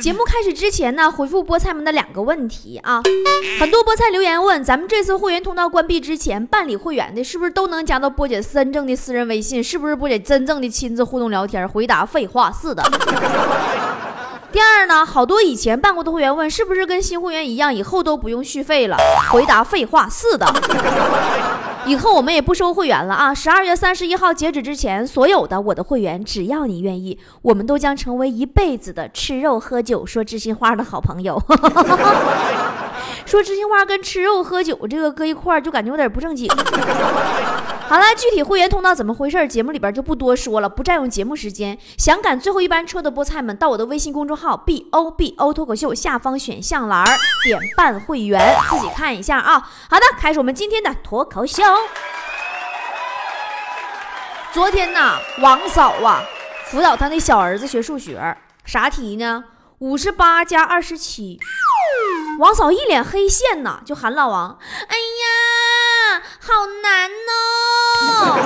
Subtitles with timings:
[0.00, 3.02] 节目开始之前呢，回复菠菜们的两个问题啊。
[3.58, 9.62] 很多菠菜留言问，咱们这次会员通道关闭之前办理会员的，是不是都能加到波姐真正的私人微信？
[9.62, 11.68] 是不是波姐真正的亲自互动聊天？
[11.68, 12.82] 回答：废话，是的。
[14.52, 18.96] 第二呢，好多以前办过的会员问，是不是跟新会员一样，以后都不用续费了？
[19.30, 20.46] 回答：废话，是的。
[21.86, 23.32] 以后我们也不收会员了啊！
[23.32, 31.40] 十二月三十一号截止之前，所有的我的会员，只要你愿意，我们都将成为一辈子的吃肉喝酒说知心话的好朋友。
[33.24, 36.48] 说知心话跟吃肉喝酒这个搁一块儿，就感觉有点不正经。
[37.88, 39.46] 好了，具体会员通道怎么回事？
[39.46, 41.78] 节目里边就不多说了，不占用节目时间。
[41.96, 47.04] 想赶最后一班车的菠菜们，到我的微信公众号 b o b o 脱口秀下方选项栏
[47.44, 49.60] 点办会员，自己看一下啊。
[49.88, 51.62] 好的，开始我们今天的脱口秀。
[54.52, 56.22] 昨天呐，王嫂啊
[56.64, 59.44] 辅导她那小儿子学数学，啥题呢？
[59.78, 61.38] 五十八加二十七。
[62.38, 68.36] 王嫂一脸黑线呐，就喊老王：“哎呀，好难哦，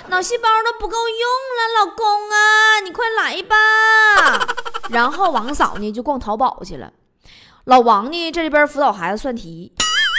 [0.08, 1.18] 脑细胞都不够用
[1.56, 3.56] 了，老公啊，你快来吧。
[4.90, 6.92] ”然后王嫂呢就逛淘宝去了，
[7.64, 9.72] 老王呢这边辅导孩子算题。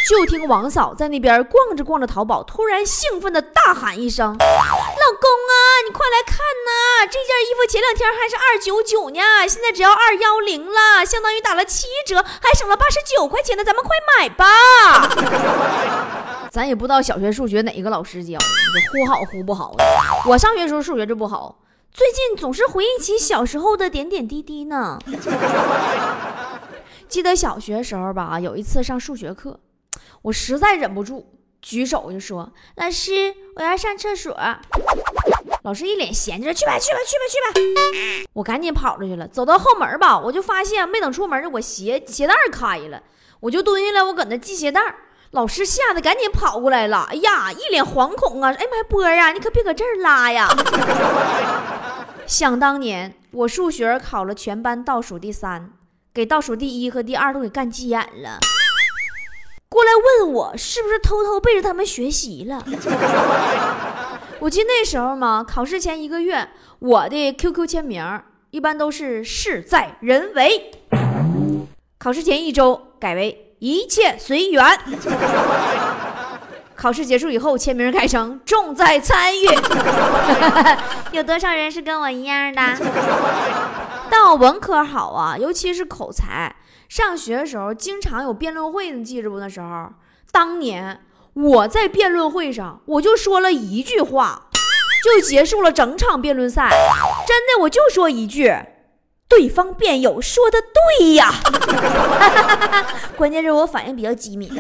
[0.08, 4.38] 就听王嫂在那边逛着逛着淘宝，突然兴奋的大喊一声
[5.06, 6.34] ：“老公啊，你快来看
[6.66, 7.06] 呐！
[7.06, 14.48] 这件衣服前两天还是二九九呢，现在只要二幺零了，相当于打了七折，还省了八十九块钱呢，咱们快买吧！”
[16.50, 18.46] 咱也不知道小学数学哪个老师教的，
[18.92, 19.86] 忽好忽不好的。
[20.28, 21.60] 我上学时候数学就不好，
[21.94, 24.98] 最近总是回忆起小时候的点点滴滴呢。
[27.08, 29.60] 记得小学时候吧，有一次上数学课。
[30.24, 31.35] 我实在忍不住，
[31.66, 34.38] 举手就说：“老师，我要上厕所。”
[35.66, 39.28] 老师一脸嫌弃：“去吧，去吧，去吧，去吧！”我赶紧跑出去了。
[39.28, 43.02] 走到后门吧，我就发现没等出门，我鞋鞋带开了，
[43.40, 44.80] 我就蹲下来，我搁那系鞋带。
[45.32, 48.52] 老师吓得赶紧跑过来了，哎呀，一脸惶恐啊！
[48.52, 50.48] 哎妈呀，波儿啊，你可别搁这儿拉呀！
[52.28, 55.72] 想当年，我数学考了全班倒数第三，
[56.14, 58.38] 给倒数第一和第二都给干急眼了。
[59.68, 62.64] 过来问我是不是偷偷背着他们学习了？
[64.40, 66.48] 我记得那时候嘛，考试前一个月，
[66.80, 68.22] 我的 QQ 签名
[68.52, 70.72] 一般都是事在人为。
[71.98, 74.64] 考试前一周改为一切随缘。
[76.76, 79.46] 考试结束以后，签名改成重在参与。
[81.12, 82.62] 有多少人是跟我一样的？
[84.12, 86.54] 但我文科好啊，尤其是口才。
[86.88, 89.40] 上学的时候经常有辩论会，你记着不？
[89.40, 89.90] 那时候，
[90.32, 91.02] 当年
[91.34, 94.50] 我在辩论会上，我就说了一句话，
[95.04, 96.70] 就结束了整场辩论赛。
[97.28, 98.54] 真的，我就说一句，
[99.28, 101.32] 对方辩友说的对呀。
[103.18, 104.52] 关键是我反应比较机敏。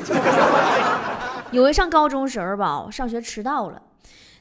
[1.51, 3.81] 有一上高中时候吧，上学迟到了，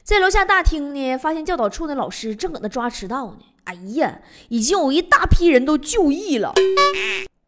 [0.03, 3.37] 在楼下大厅呢，发现教导处那老师正搁那抓迟到呢。
[3.65, 4.19] 哎呀，
[4.49, 6.53] 已经有一大批人都就义了。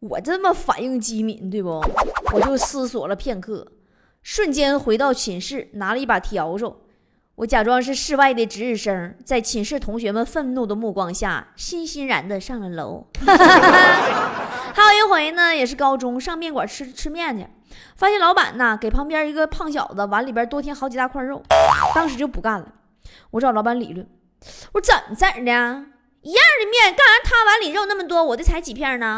[0.00, 1.82] 我这么反应机敏，对不？
[2.32, 3.66] 我就思索了片刻，
[4.22, 6.76] 瞬间回到寝室，拿了一把笤帚，
[7.34, 13.08] 我假装是室外的值日生，在寝室同学们愤怒的目光下，欣欣然的上了楼。
[13.26, 17.44] 还有一回呢，也是高中上面馆吃吃面去，
[17.96, 21.42] 发现老板呢给旁边一个胖小子碗里边多添好几大块肉，
[21.92, 22.72] 当时就不干了，
[23.32, 24.08] 我找老板理论，
[24.74, 25.52] 我说怎么整的？
[26.22, 29.16] 一样的面，干啥他碗里肉那么多，我的才几片呢？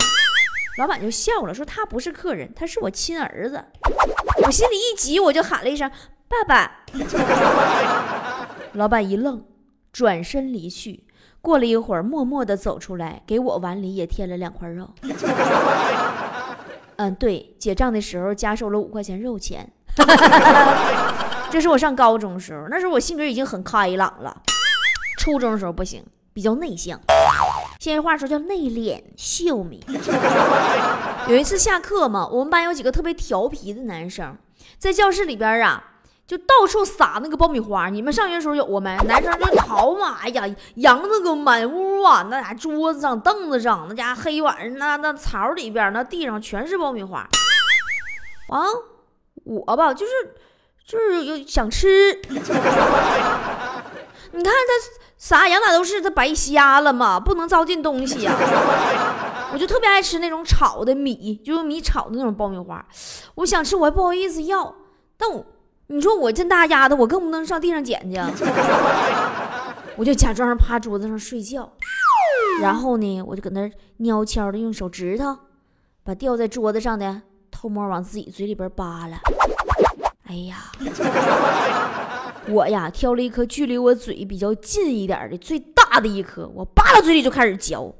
[0.80, 3.62] 老板就笑了，说他不是客人，他是我亲儿子。
[4.42, 5.90] 我心里一急，我就喊了一声
[6.26, 6.84] “爸爸”。
[8.72, 9.44] 老板一愣，
[9.92, 11.04] 转身离去。
[11.42, 14.88] 过了一会儿，默默地走出来，给我碗里也添了两块肉。
[16.96, 19.70] 嗯，对，结账的时候加收了五块钱肉钱。
[21.52, 24.34] 这是我上高中时候，那时候我性格已经很开朗了。
[25.18, 26.98] 初中的时候不行，比较内向。
[27.80, 29.80] 现在话说叫内敛秀美。
[31.26, 34.36] 有一次下课嘛，我们班有几个特别调皮的男生，
[34.76, 35.82] 在教室里边啊，
[36.26, 37.88] 就到处撒那个爆米花。
[37.88, 38.94] 你们上学时候有过没？
[39.06, 40.44] 男生就淘嘛，哎呀，
[40.74, 47.26] 扬那个满屋啊，那家桌子上、凳子上，那家黑晚上那那槽里边、那地上全是爆米花。
[48.48, 48.62] 完，
[49.44, 50.12] 我吧就是
[50.86, 52.20] 就是有想吃。
[54.32, 58.32] 你看他啥养哪都是，他白瞎了嘛，不能糟践东西呀。
[59.52, 62.84] 我就特别爱吃那种炒的米，就用米炒的那种爆米花。
[63.34, 64.74] 我想吃，我还不好意思要。
[65.16, 65.44] 但我，
[65.88, 68.16] 你说我这大丫头，我更不能上地上捡去。
[69.96, 71.68] 我就假装趴桌子上睡觉，
[72.62, 73.68] 然后呢，我就搁那
[74.02, 75.36] 悄悄的用手指头
[76.04, 79.18] 把掉在桌子上的偷摸往自己嘴里边扒拉。
[80.28, 80.70] 哎呀！
[82.50, 87.94] 我呀，挑了一颗距离我嘴比较近一点的最大的一颗，我扒拉嘴里就开始嚼。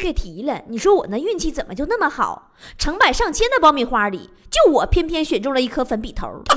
[0.00, 2.52] 别提了，你说我那运气怎么就那么好？
[2.78, 6.28] 成百上千的爆米花里，就我偏偏选中了一颗粉笔头。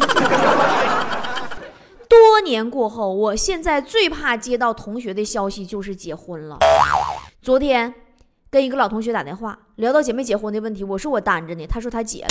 [2.08, 6.60] 多年过后，我现在最怕接到同学的消息就是结婚了。
[7.42, 7.94] 昨天
[8.50, 12.28] 跟一个老同学打电话，聊到结没结婚的问题，我说我单着呢，他说他结了。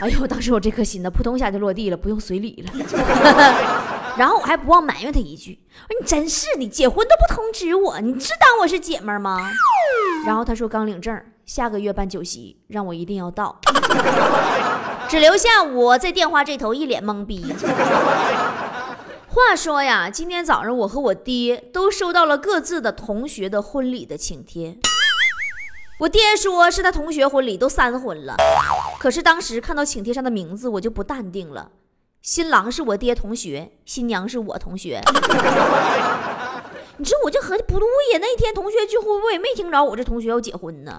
[0.00, 2.72] 哎呦，当时我这颗心呢，扑通一下就落地了，不用随礼了。
[4.16, 5.58] 然后我还不忘埋怨他一句
[5.88, 9.50] ：“我说你真是的，结婚都不通知我，你是当我是姐妹吗？”
[10.26, 13.58] 然后他说刚领证，下个月办酒席，让我一定要到，
[15.08, 17.54] 只留下我在电话这头一脸懵逼。
[19.28, 24.76] 话说呀，今天早上我和我爹都收到了各自的同学的婚礼的请帖。
[26.00, 28.34] 我爹说是他同学婚礼都三婚了，
[28.98, 31.70] 可是当时看到请帖上的名字，我就不淡定了。
[32.22, 35.00] 新郎是我爹同学，新娘是我同学。
[36.98, 40.98] 你说我就合计不对呀，那天同学聚会我也没听着我这同学要结婚呢。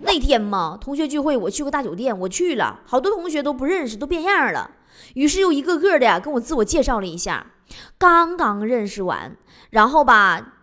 [0.00, 4.70] 那天嘛，同学聚会我去个大酒店，我去了，好多同学都不认识，都变样了。
[5.12, 7.46] 于是又一个个的跟我自我介绍了一下。
[7.98, 9.36] 刚刚认识完，
[9.68, 10.54] 然后吧，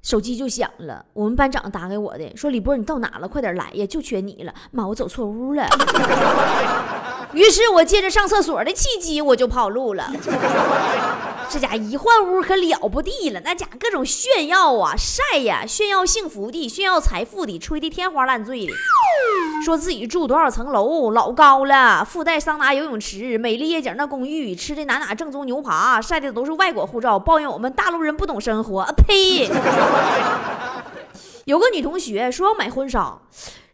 [0.00, 3.28] 手机就响了，我们班长打给我的，说李波你到哪了？
[3.28, 4.54] 快点来呀，就缺你了。
[4.70, 5.66] 妈，我走错屋了。
[7.34, 10.10] 于是我借着上厕所的契机，我就跑路了。
[11.50, 18.72] 这家一换屋可了不地了，那家各种炫耀啊、晒呀，炫耀幸福的、炫耀财富的，吹的天花乱坠的，
[19.64, 28.80] 说自己住多少层楼，老高了，附带桑拿、游泳池、美丽夜景那公寓，吃的哪哪正宗牛扒，晒的都是外国护照，抱怨我们大陆人不懂生活。
[28.80, 29.48] 啊呸！
[31.44, 33.18] 有个女同学说要买婚纱，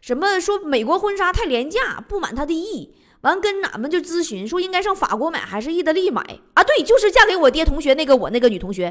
[0.01, 2.93] 什么说美国婚纱太廉价，不满她的意。
[3.21, 6.21] 完跟俺们就咨询说应该上法国买还是意大利买
[6.53, 6.63] 啊？
[6.63, 8.89] 对，就是嫁给我爹同学那个我那个女同学。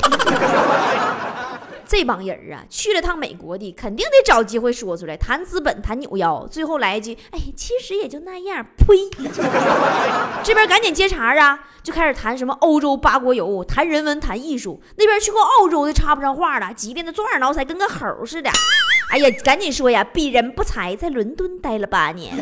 [1.86, 8.64] 这帮人啊，去了趟美国的，肯定得找机会说出来，谈资本，谈扭腰，最后来一句，哎，其实也就那样。
[8.76, 9.10] 呸！
[10.44, 14.80] 这边赶紧接茬啊，就开始谈什么欧洲八国游，谈人文，谈艺术。
[14.96, 18.48] 那边去过澳洲的插不上话了，急得那抓耳挠腮，跟个猴似的。
[19.10, 22.32] 哎呀，赶紧说呀，鄙人不才，在伦敦待了八年。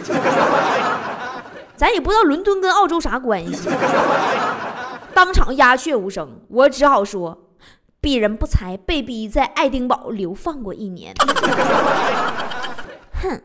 [1.78, 3.68] 咱也不知道伦敦跟澳洲啥关系，
[5.14, 6.40] 当场鸦雀无声。
[6.48, 7.50] 我只好说，
[8.02, 11.14] 鄙人不才，被逼在爱丁堡流放过一年。
[13.22, 13.40] 哼，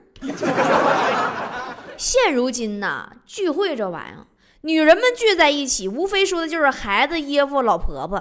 [1.95, 4.25] 现如今呐，聚会这玩意儿，
[4.61, 8.17] 女人们聚在一起，无非说的就是孩子、爷夫、老婆婆；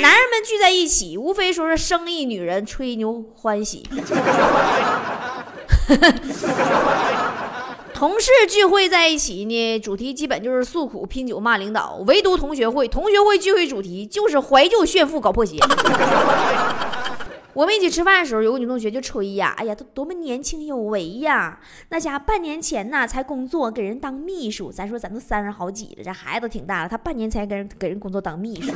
[0.00, 3.86] 男人们聚在一起，无非说是生意、女人、吹牛、欢喜。
[8.02, 12.02] 同事聚会在一起呢，主题基本就是诉苦、拼酒、骂领导。
[12.04, 15.56] 唯独同学会，同学会聚会主题就是怀旧、炫富、搞破鞋。
[17.52, 21.60] 我们一起吃饭的时候，有个女同学就吹呀：“哎呀，她多么年轻有为呀！
[21.90, 24.72] 那家半年前呢才工作，给人当秘书。
[24.72, 28.72] 咱说咱都三十好几了，这孩子都挺大了，她半年才给人给人工作当秘书。”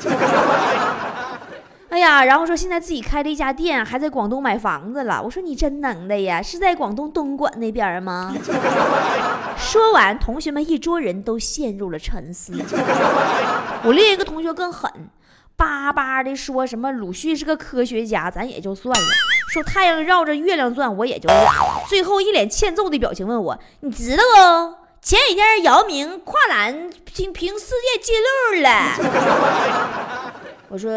[1.97, 5.19] 哎呀，然后说现在自己开了一家店，还在广东买房子了。
[5.25, 8.35] 我说你真能的呀，是在广东东莞那边吗？
[9.57, 12.53] 说完，同学们一桌人都陷入了沉思。
[13.83, 14.93] 我另一个同学更狠，
[15.57, 19.07] 巴巴的说什么鲁迅是个科学家，咱也就算了；
[19.49, 21.83] 说太阳绕着月亮转，我也就了。
[21.89, 24.75] 最后一脸欠揍的表情问我：“你知道不？
[25.01, 28.13] 前几天姚明跨栏平平世界纪
[28.53, 30.33] 录了。
[30.69, 30.91] ”我说。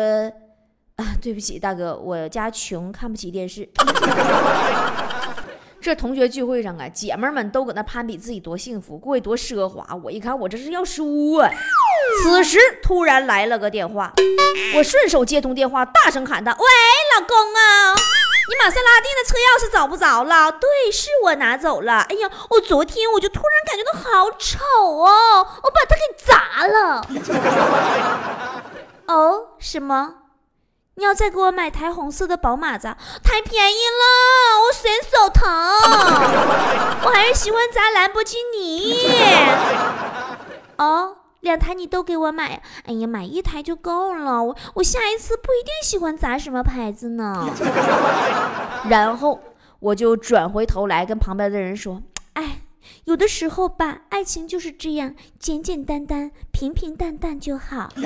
[0.99, 3.67] 啊，对不起，大哥，我家穷，看不起电视。
[5.81, 9.95] 这同学聚会上啊，姐妹们都搁那攀比自己多幸福，过得多奢华。
[10.03, 11.49] 我一看，我这是要输啊！
[12.21, 14.11] 此时突然来了个电话，
[14.75, 16.65] 我顺手接通电话，大声喊道：“喂，
[17.17, 20.51] 老公啊，你玛莎拉蒂的车钥匙找不着了？
[20.51, 22.01] 对，是我拿走了。
[22.09, 24.59] 哎呀，我昨天我就突然感觉到好丑
[25.05, 27.07] 哦，我把它给砸了。
[29.07, 30.15] 哦，什么？
[30.99, 32.93] 你要再给我买台红色的宝马子？
[33.23, 35.49] 太便宜了，我伸手疼。
[37.07, 39.07] 我还是喜欢砸兰博基尼。
[40.77, 41.15] 哦。
[41.39, 44.43] 两台你都给我买，哎呀，买一台就够了。
[44.43, 47.47] 我我下一次不一定喜欢砸什么牌子呢。
[48.89, 49.39] 然后
[49.79, 52.01] 我就转回头来跟旁边的人说
[52.35, 52.59] ：“哎，
[53.05, 57.89] 有的时候吧，爱情就是这样，简简单单、平平淡淡就好。”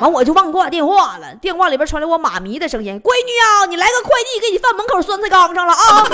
[0.00, 6.04] 完我就忘挂电话了，电话里边传来我妈咪的声音：“闺女啊，你来个快递，给你放门口酸菜缸上了啊！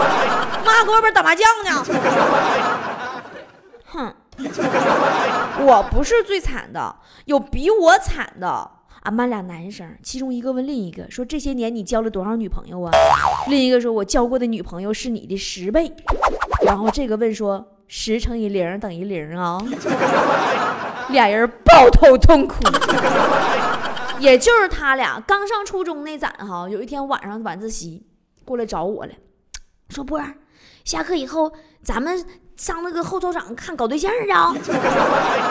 [0.64, 1.84] 妈搁外边打麻将呢。”
[3.86, 4.14] 哼。
[5.64, 8.68] 我不是最惨的，有比我惨的。
[9.02, 12.90] 俺班俩男生，其中一个问另一个说：“这些年你交了多少女朋友啊？”
[13.46, 15.92] 另一个说：“我交过的女朋友是你的十倍。”
[16.64, 19.58] 然后这个问说：“十乘以零等于零啊？”
[21.10, 22.56] 俩人抱头痛哭。
[24.18, 28.06] 也就是他俩刚上初中那咱哈，有一天晚上晚自习
[28.44, 29.12] 过来找我了，
[29.90, 30.34] 说：“波儿，
[30.84, 31.52] 下课以后
[31.82, 32.24] 咱们。”
[32.56, 34.54] 上那个后操场看搞对象啊！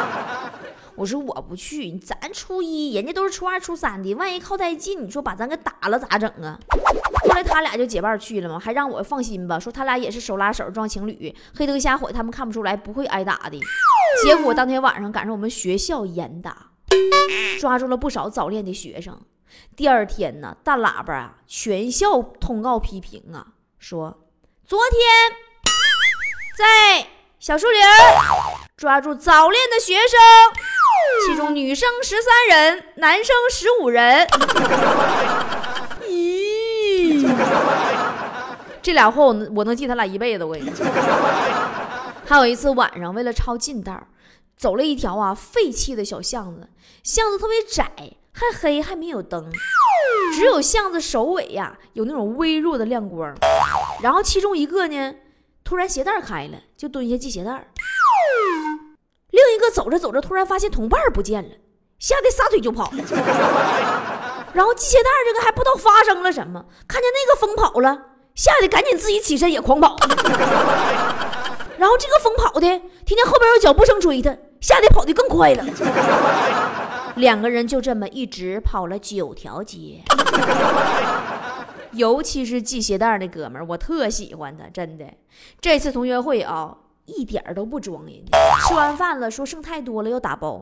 [0.95, 6.57] 我说我不去，咱初一，人家都是初二、初三的，万一靠太近，你说把咱给打了咋整啊？
[7.33, 13.59] 后来他俩就结伴去了嘛，还让我放心吧，说他俩也是手拉手装情侣，黑灯瞎火他们看不出来，不会挨打的。
[14.23, 16.67] 结果当天晚上赶上我们学校严打，
[17.59, 19.19] 抓住了不少早恋的学生。
[19.75, 23.47] 第二天呢，大喇叭啊，全校通告批评啊，
[23.79, 24.27] 说
[24.63, 24.99] 昨天。
[26.55, 27.07] 在
[27.39, 27.81] 小树林
[28.77, 30.19] 抓住早恋的学生，
[31.25, 34.27] 其中女生十三人，男生十五人。
[38.81, 40.43] 这俩货我能我能记他俩一辈子。
[40.43, 40.85] 我跟你说，
[42.25, 44.07] 还有一次晚上为了抄近道，
[44.57, 46.67] 走了一条啊废弃的小巷子，
[47.03, 47.91] 巷子特别窄，
[48.31, 49.51] 还黑，还没有灯，
[50.35, 53.33] 只有巷子首尾呀有那种微弱的亮光。
[54.01, 55.15] 然后其中一个呢。
[55.65, 57.71] 突然鞋带开了，就蹲下系鞋带
[59.31, 61.49] 另一个走着走着，突然发现同伴不见了，
[61.99, 62.91] 吓得撒腿就跑。
[64.53, 68.05] 然后系鞋带这个还不知道发生了什么，看见那个疯跑了，
[68.35, 69.95] 吓得赶紧自己起身也狂跑。
[71.77, 72.61] 然后这个疯跑的
[73.05, 75.65] 听见后边有脚步声追他，吓得跑得更快了。
[77.15, 80.01] 两个人就这么一直跑了九条街。
[81.93, 85.05] 尤其是系鞋带那哥们儿，我特喜欢他，真的。
[85.61, 88.37] 这次同学会啊，一点都不装人家。
[88.67, 90.59] 吃完饭了，说剩太多了要打包。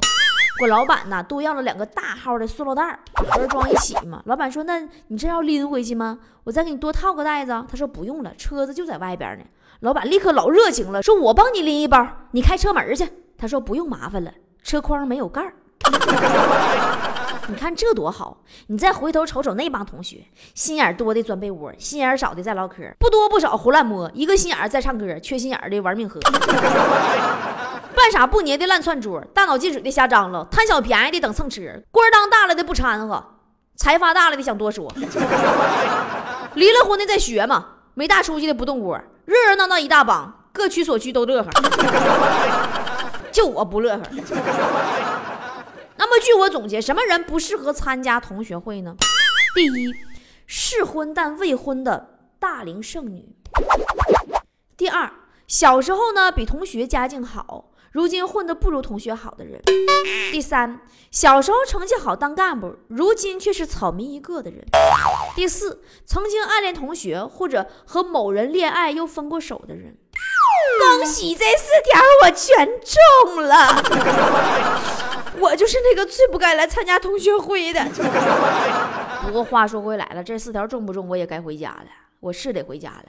[0.61, 4.21] 我老板呢，多要了两个大号的塑料袋，盒装一起嘛。
[4.25, 6.19] 老板说：“那你这要拎回去吗？
[6.43, 9.43] 我再给你多套个袋子。”他说：“不用了，车子就在外边呢。”
[9.81, 15.55] 老板立刻老热情了，说：“我帮你拎一包，你开车门去。”他说：“不用麻烦了，车筐没有盖儿。
[17.49, 18.37] ”你看这多好！
[18.67, 26.19] 你再回头瞅瞅那帮同学，心眼多的钻被窝，心眼少的在唠嗑，不多不少胡乱摸，一个心眼在唱歌，缺心眼的玩命喝，
[28.01, 33.23] 半傻不捏的烂串桌，大脑进水的瞎张罗，贪小便宜的等蹭吃，官当大了的不掺和，
[33.75, 34.91] 财发大了的想多说，
[36.55, 41.49] 离了婚的在学嘛，没大出息的不动锅，热热闹闹一大帮，各取所需都乐呵，
[43.31, 44.01] 就我不乐呵。
[45.95, 48.95] 那么，据我总结，什么人不适合参加同学会呢？
[49.53, 49.93] 第一，
[50.47, 53.35] 适婚但未婚的大龄剩女；
[54.75, 55.11] 第二，
[55.45, 59.59] 小时候呢比同学家境好，如今混得不如同学好的人；
[60.31, 60.79] 第三，
[61.11, 64.61] 小时候成绩好当干部，如今却是草民一个的人；
[65.35, 69.97] 第四，曾经暗恋同学或者和某人恋爱又分过手的人。
[70.79, 73.67] 恭喜这四条我全中了。
[75.39, 77.85] 我就是那个最不该来参加同学会的。
[79.25, 81.85] 不过话说回来了，这四条中不中，我也该回家了。
[82.21, 83.05] 我是得回家了，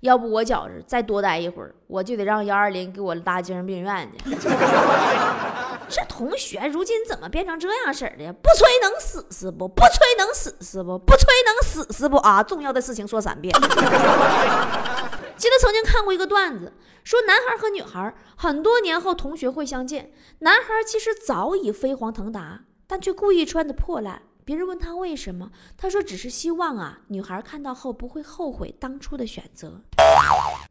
[0.00, 4.36] 要不我觉着再多待一会儿，我就得让幺二零给我拉精神病院去。
[5.88, 8.32] 这同学如今怎么变成这样式的？
[8.32, 9.66] 不吹能死是不？
[9.66, 10.96] 不吹能死是不？
[10.98, 12.16] 不吹能死是不？
[12.18, 12.42] 啊！
[12.42, 13.52] 重要的事情说三遍。
[15.36, 24.22] 记得曾经看过一个段子，说男孩和女孩很多年后同学会相见，男孩其实早已飞黄腾达，但却故意穿的破烂。
[24.50, 29.80] 别人问他为什么，他说只是希望啊，女孩看到后不会后悔当初的选择。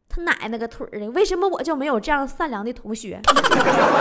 [0.06, 3.22] 他奶奶个腿儿的，为什么我就没有这样善良的同学？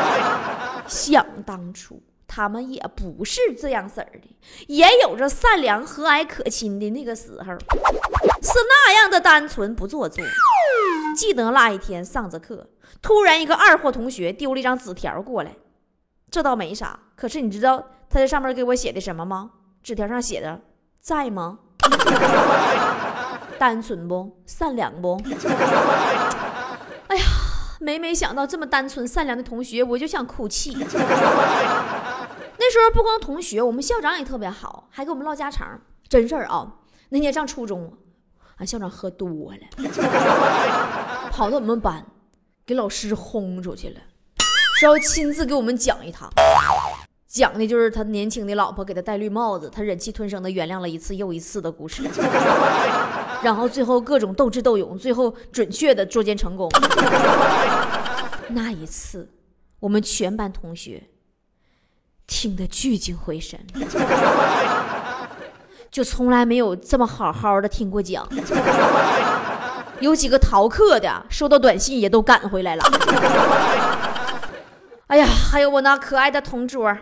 [0.86, 2.03] 想当初。
[2.27, 10.25] 他们也不是这样式儿的，也有着善良和蔼可亲的那个时候，是那样的单纯不做作。
[11.15, 12.69] 记得那一天上着课，
[13.01, 15.55] 突然一个二货同学丢了一张纸条过来，
[16.29, 19.51] 这倒没啥，可是你知道他在上面给我写的什么吗？
[19.81, 20.62] 纸条上写的
[21.00, 21.59] 在吗？
[23.57, 24.41] 单纯不？
[24.45, 25.21] 善良不？
[27.07, 27.24] 哎呀！
[27.81, 30.74] 每每想到这么单纯善良的同学，我就想哭泣。
[32.62, 35.79] 那时候不光同学，我们校长也特别好，还给我们唠家常。
[36.09, 36.75] 真事儿啊！
[37.09, 37.93] 那年上初中，
[38.57, 39.59] 俺校长喝多了，
[41.31, 42.05] 跑到我们班，
[42.65, 44.01] 给老师轰出去了，
[44.79, 46.29] 说要亲自给我们讲一堂。
[47.29, 52.01] 讲的就是他年轻的老婆给他戴绿帽子，他忍气吞声的原谅了一次又一次的故事，
[53.43, 56.67] 然后最后各种斗智斗勇，最后准确的捉奸成功。
[58.50, 59.29] 那一次，
[59.79, 61.03] 我们全班同学
[62.25, 63.59] 听得聚精会神，
[65.91, 68.27] 就从来没有这么好好的听过讲。
[70.00, 72.83] 有几个逃课的，收到短信也都赶回来了。
[75.05, 76.98] 哎呀，还有我那可爱的同桌。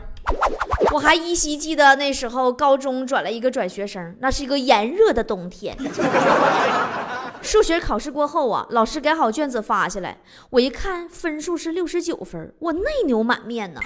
[0.92, 5.78] 我还依稀记得那时候高中转了一个转学生，那是一个炎热的冬天。
[7.42, 10.20] 数学考试过后啊，老师改好卷子发下来，
[10.50, 13.80] 我一看分数是六十九分，我内牛满面呢。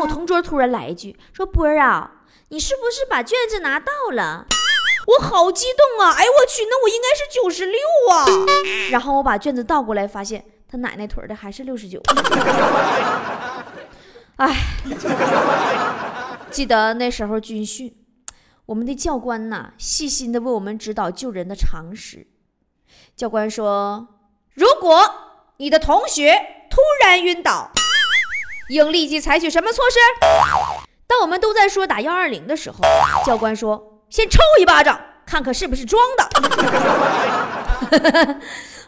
[0.00, 2.10] 我同桌突然来一句说：“波儿啊，
[2.48, 4.46] 你是不是把卷子拿到了？”
[5.06, 6.10] 我好激动啊！
[6.16, 7.78] 哎我去，那我应该是九十六
[8.10, 8.26] 啊。
[8.90, 12.00] 然后我把卷子倒过来，发现他奶奶腿的还是六十九。
[14.36, 14.56] 哎。
[16.50, 17.92] 记得那时候军训，
[18.66, 22.28] 我们的教官呐，细心的为我们指导救人的常识。
[23.16, 24.06] 教官说
[24.54, 25.02] ：“如果
[25.56, 26.32] 你的同学
[26.70, 27.72] 突然晕倒，
[28.68, 29.98] 应立即采取什么措施？”
[31.08, 32.78] 当我们都在说打幺二零的时候，
[33.26, 36.24] 教官说：“先抽一巴掌，看看是不是装的。”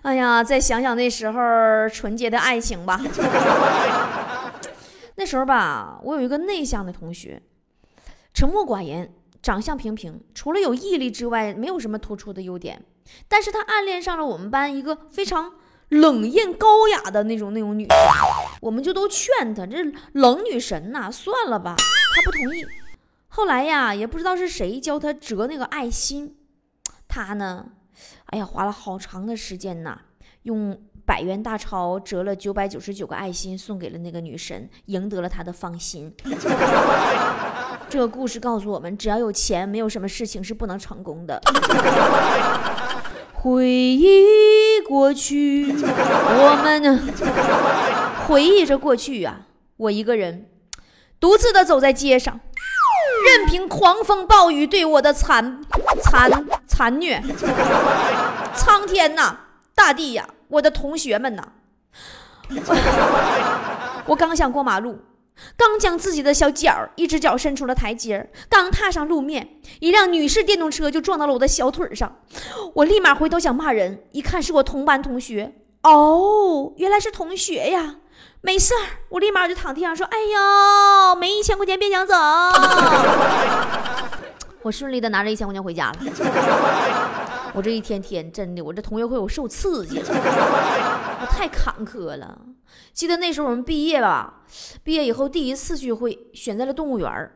[0.03, 1.41] 哎呀，再想想那时候
[1.93, 3.01] 纯洁的爱情吧。
[5.17, 7.43] 那时候吧，我有一个内向的同学。
[8.33, 12.85] 沉默寡言，长相平平，除了有毅力之外，没有什么突出的优点。
[13.29, 15.55] 但是他暗恋上了我们班一个非常
[15.89, 17.97] 冷艳高雅的那种那种女生，
[18.61, 19.77] 我们就都劝他，这
[20.13, 21.77] 冷女神呐，算了吧。
[21.77, 22.67] 他不同意。
[23.29, 26.37] 后来呀，也不知道是谁教他折那个爱心，
[27.09, 27.67] 他呢，
[28.27, 30.01] 哎呀，花了好长的时间呐，
[30.43, 36.13] 用百元大钞折了九百九十九个爱心，送给了那个女神，赢得了她的芳心。
[37.89, 41.41] 这个故事告诉我们，只要有钱，没有什么事情是不能成功的。
[43.33, 47.01] 回忆过去，我们呢？
[48.27, 49.43] 回忆着过去呀，
[49.77, 50.51] 我一个人
[51.21, 52.41] 独自的走在街上，
[53.25, 55.61] 任凭狂风暴雨对我的残
[56.03, 57.23] 残残虐。
[58.53, 59.37] 苍天呐，
[59.77, 61.49] 大地呀，我的同学们呐，
[64.07, 64.99] 我刚想过马路。
[65.55, 69.47] 刚将自己的小脚一只脚伸出了台阶刚踏上路面，
[69.81, 72.21] 一辆女士电动车就撞到了我的小腿上。
[72.73, 75.53] 我立马回头想骂人，一看是我同班同学。
[75.83, 77.97] 哦，原来是同学呀！
[78.41, 80.17] 没事儿，我立马就躺地上说：“哎
[81.13, 82.15] 呦，没一千块钱别想走。”
[84.63, 85.99] 我顺利的拿着一千块钱回家了。
[87.57, 90.05] 我这一天天真的，我这同学会我受刺激了，
[91.23, 92.39] 我太坎坷了。
[92.93, 94.43] 记得那时候我们毕业吧，
[94.85, 97.31] 毕业以后第一次聚会选在了动物园，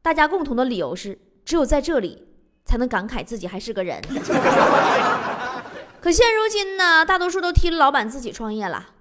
[0.00, 2.26] 大家共同的理由是只有在这里
[2.64, 4.00] 才能感慨自己还是个人。
[6.00, 8.91] 可现如今呢，大多数都替老板自己创业了，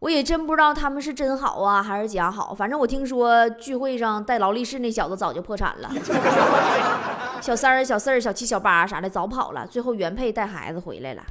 [0.00, 2.54] 我也真不知道他们是真好啊还是假好。
[2.54, 5.90] 反正我听说聚会上带劳力士那小子早就破产了，
[7.42, 11.22] 小三儿、小四儿、小七、小八啥的早跑了，最后原配带孩子回来了。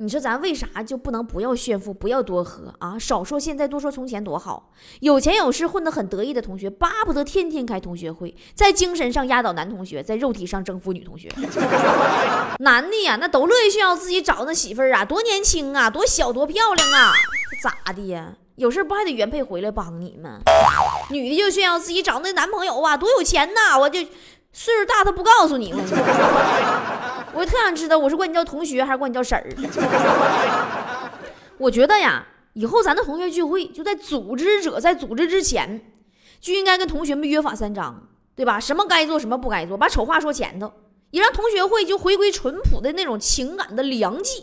[0.00, 2.96] 你说咱为啥就不能不要炫富，不要多喝啊？
[2.96, 4.70] 少说现在，多说从前多好。
[5.00, 11.28] 有钱有势、混得很得意的同学，巴不得天天开同学会，在精神上压倒男同学，在肉体上征服女同学。
[12.60, 17.12] 男的呀，那都乐意炫耀自己找那媳妇儿啊，多年轻啊，多小多漂亮啊，
[17.60, 18.34] 咋的呀？
[18.54, 20.38] 有事不还得原配回来帮你吗？
[21.10, 23.98] 女的就炫耀自己找那男朋友啊，多有钱呐，我就
[24.52, 25.72] 岁数大，他不告诉你。
[25.72, 25.80] 吗
[27.34, 29.44] 我特想知道，我是管你叫同学还是管你叫婶儿？
[31.58, 35.92] 我觉得呀，以后咱的同学聚会就在组织者在组织之前，
[36.40, 38.58] 就应该跟同学们约法三章，对吧？
[38.60, 40.72] 什么该做，什么不该做，把丑话说前头，
[41.10, 44.42] 也让同学会就回归淳朴的那种情感的良剂，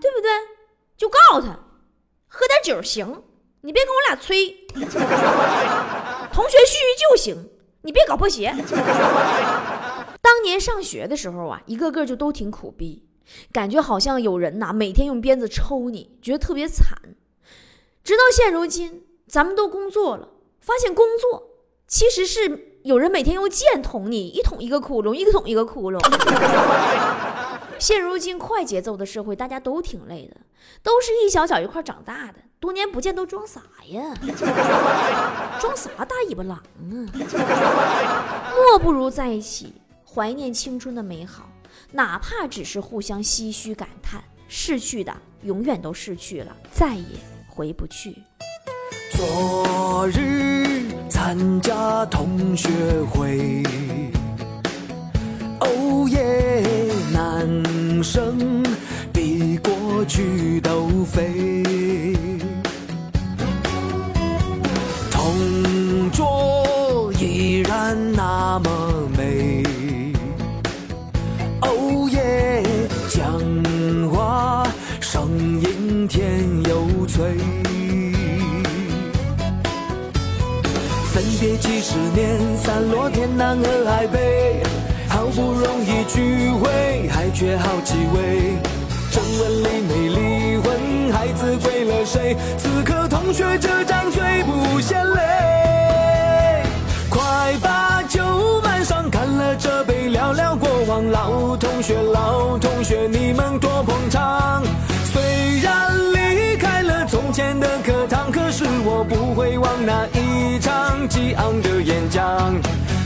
[0.00, 0.30] 对不对？
[0.96, 1.58] 就告诉他，
[2.26, 3.22] 喝点酒行，
[3.60, 4.50] 你别跟我俩吹，
[6.32, 7.48] 同学叙叙旧行，
[7.82, 8.54] 你别搞破鞋。
[10.28, 13.02] 当年上学的时候啊，一个个就都挺苦逼，
[13.50, 16.86] 感觉好像有人呐每天用鞭子抽你，觉得特别惨。
[18.04, 20.28] 直到现如今，咱们都工作了，
[20.60, 21.48] 发现工作
[21.86, 25.98] 其实是有人每天用剑捅你，一捅一个窟窿，一个捅一个窟窿。
[27.80, 30.36] 现如今快节奏的社会，大家都挺累的，
[30.82, 34.14] 都是一小小一块长大的，多年不见都装啥呀？
[35.58, 37.08] 装啥大尾巴狼啊？
[38.54, 39.72] 莫不如在一起，
[40.10, 41.50] 怀念青春的美好，
[41.92, 47.04] 哪怕只是互相唏嘘感叹，逝去的永远都逝去了，再也
[47.46, 48.16] 回不去。
[49.12, 52.68] 昨日参加同学
[53.10, 53.62] 会。
[55.60, 56.62] 哦耶，
[57.12, 58.64] 男生
[59.12, 60.57] 比过去
[87.88, 88.58] 几位。
[89.10, 92.36] 正文里没离婚，孩子归了谁？
[92.58, 95.22] 此刻同学这张嘴不嫌累。
[97.08, 101.10] 快把酒满上，干了这杯，聊聊过往。
[101.10, 104.62] 老同学，老同学，你们多捧场。
[105.10, 112.54] 虽然离开了从前的课堂，可是我不会忘那一场激昂的演讲。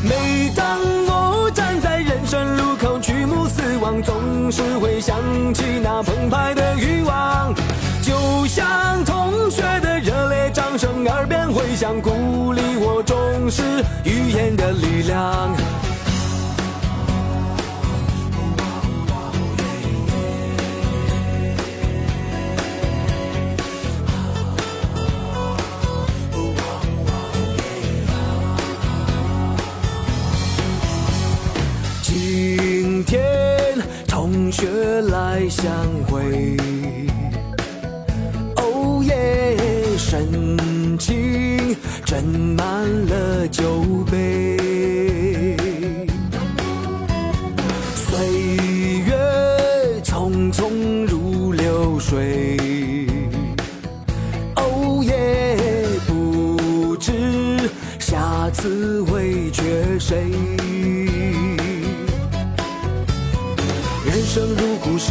[0.03, 2.92] 每当我站在人生路口，
[3.53, 5.19] 死亡，总是会想
[5.53, 7.55] 起那澎湃的欲望，
[8.03, 13.63] 就像同学的热烈掌声，耳边回响，鼓励我重视
[14.05, 15.55] 语言的力量。
[35.01, 35.71] 来相
[36.07, 36.57] 会，
[38.57, 39.57] 哦耶，
[39.97, 42.23] 深情斟
[42.57, 44.62] 满了酒杯。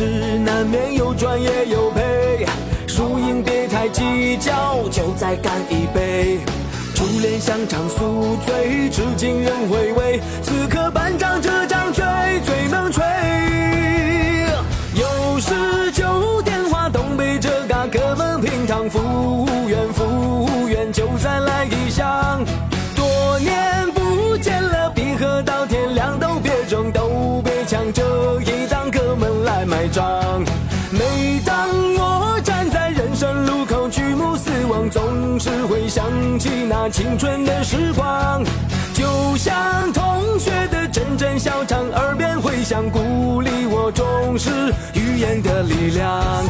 [0.02, 2.48] 事，难免有赚也有赔，
[2.88, 6.40] 输赢别太计较，就再干一杯。
[6.96, 10.20] 初恋香肠酥脆，至今仍回味。
[10.42, 12.04] 此刻班长这张嘴
[12.44, 13.04] 最能吹。
[14.96, 19.51] 又是酒电话东北这嘎哥们平躺，服务
[36.42, 38.44] 起那青春的时光，
[38.96, 44.50] 就像同学的阵阵笑唱，耳边回响，鼓励我重视
[44.96, 46.44] 语言的力量。